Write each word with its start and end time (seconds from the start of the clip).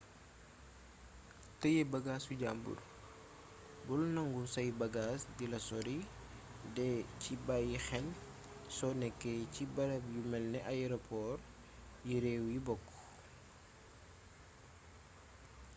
tëye 1.59 1.81
bagaasu 1.93 2.31
jàmbur 2.41 2.79
bul 3.85 4.03
nagu 4.15 4.41
say 4.53 4.69
bagaas 4.81 5.21
dila 5.37 5.59
sori 5.67 5.97
dee 6.75 6.97
ci 7.21 7.31
bàyyi 7.45 7.77
xel 7.87 8.07
soo 8.77 8.93
nekkee 9.01 9.41
ci 9.53 9.63
barab 9.75 10.03
yu 10.13 10.21
melni 10.31 10.59
aeopor 10.73 11.35
yi 12.07 12.15
réew 12.23 12.43
yi 12.53 12.59
bokk 12.67 12.87